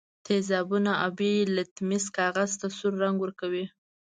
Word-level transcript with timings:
تیزابونه 0.25 0.91
آبي 1.07 1.33
لتمس 1.55 2.05
کاغذ 2.17 2.51
ته 2.59 2.67
سور 2.77 2.93
رنګ 3.03 3.15
ورکوي. 3.21 3.65